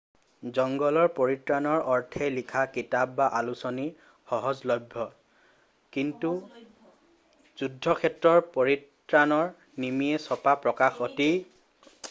[0.57, 3.83] জঙ্গলৰ পৰিত্ৰাণৰ অৰ্থে লিখা কিতাপ বা আলোচনী
[4.31, 5.05] সহজলভ্য
[5.97, 6.31] কিন্তু
[7.63, 9.47] যুদ্ধক্ষেত্ৰৰ পৰিত্ৰাণৰ
[9.85, 11.95] নিমিত্তে ছপা প্ৰকাশন অতি বিৰল